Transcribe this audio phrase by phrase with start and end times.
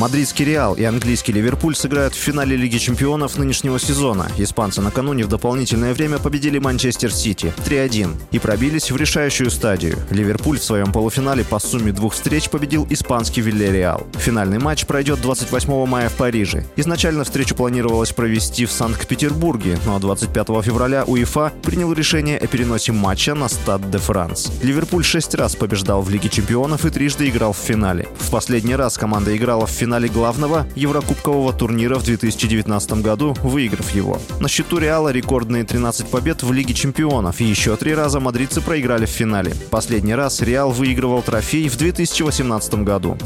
[0.00, 4.28] Мадридский Реал и английский Ливерпуль сыграют в финале Лиги чемпионов нынешнего сезона.
[4.38, 9.98] Испанцы накануне в дополнительное время победили Манчестер Сити 3-1 и пробились в решающую стадию.
[10.08, 14.06] Ливерпуль в своем полуфинале по сумме двух встреч победил испанский Вильяреал.
[14.14, 16.64] Финальный матч пройдет 28 мая в Париже.
[16.76, 23.34] Изначально встречу планировалось провести в Санкт-Петербурге, но 25 февраля УЕФА принял решение о переносе матча
[23.34, 24.50] на Стад де Франс.
[24.62, 28.08] Ливерпуль шесть раз побеждал в Лиге чемпионов и трижды играл в финале.
[28.18, 33.92] В последний раз команда играла в финале финале главного Еврокубкового турнира в 2019 году, выиграв
[33.92, 34.20] его.
[34.38, 39.06] На счету Реала рекордные 13 побед в Лиге чемпионов, и еще три раза мадридцы проиграли
[39.06, 39.52] в финале.
[39.68, 43.18] Последний раз Реал выигрывал трофей в 2018 году.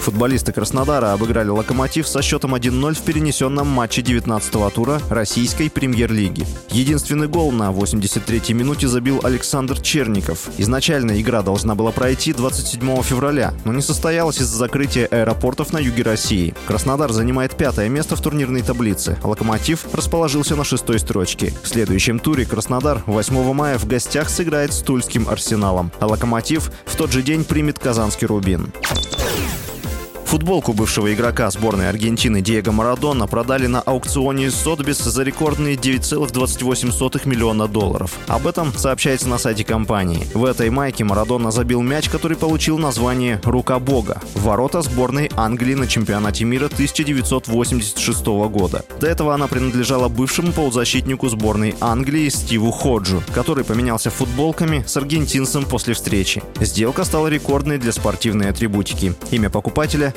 [0.00, 6.46] Футболисты Краснодара обыграли «Локомотив» со счетом 1-0 в перенесенном матче 19-го тура российской премьер-лиги.
[6.70, 10.48] Единственный гол на 83-й минуте забил Александр Черников.
[10.56, 16.02] Изначально игра должна была пройти 27 февраля, но не состоялась из-за закрытия аэропортов на юге
[16.02, 16.54] России.
[16.66, 21.52] Краснодар занимает пятое место в турнирной таблице, «Локомотив» расположился на шестой строчке.
[21.62, 26.96] В следующем туре Краснодар 8 мая в гостях сыграет с Тульским «Арсеналом», а «Локомотив» в
[26.96, 28.72] тот же день примет казанский «Рубин».
[30.30, 37.66] Футболку бывшего игрока сборной Аргентины Диего Марадона продали на аукционе Сотбис за рекордные 9,28 миллиона
[37.66, 38.16] долларов.
[38.28, 40.24] Об этом сообщается на сайте компании.
[40.32, 45.74] В этой майке Марадона забил мяч, который получил название «Рука Бога» в ворота сборной Англии
[45.74, 48.84] на чемпионате мира 1986 года.
[49.00, 55.64] До этого она принадлежала бывшему полузащитнику сборной Англии Стиву Ходжу, который поменялся футболками с аргентинцем
[55.64, 56.40] после встречи.
[56.60, 59.14] Сделка стала рекордной для спортивной атрибутики.
[59.32, 60.14] Имя покупателя